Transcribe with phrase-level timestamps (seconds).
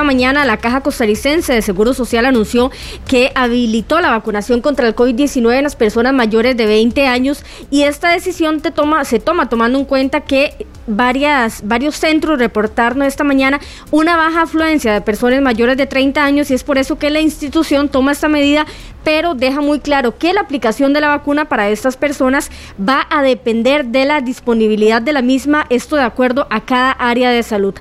[0.00, 2.70] Esta mañana la Caja Costarricense de Seguro Social anunció
[3.06, 7.82] que habilitó la vacunación contra el COVID-19 en las personas mayores de 20 años y
[7.82, 8.62] esta decisión
[9.04, 14.94] se toma tomando en cuenta que varias, varios centros reportaron esta mañana una baja afluencia
[14.94, 18.30] de personas mayores de 30 años y es por eso que la institución toma esta
[18.30, 18.64] medida,
[19.04, 23.20] pero deja muy claro que la aplicación de la vacuna para estas personas va a
[23.20, 27.74] depender de la disponibilidad de la misma, esto de acuerdo a cada área de salud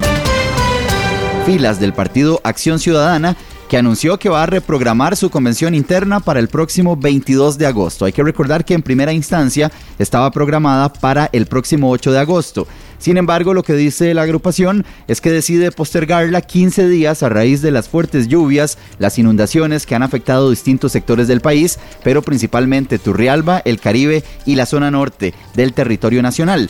[1.45, 3.35] filas del partido Acción Ciudadana
[3.69, 8.05] que anunció que va a reprogramar su convención interna para el próximo 22 de agosto.
[8.05, 12.67] Hay que recordar que en primera instancia estaba programada para el próximo 8 de agosto.
[12.97, 17.61] Sin embargo, lo que dice la agrupación es que decide postergarla 15 días a raíz
[17.61, 22.97] de las fuertes lluvias, las inundaciones que han afectado distintos sectores del país, pero principalmente
[22.97, 26.69] Turrialba, el Caribe y la zona norte del territorio nacional.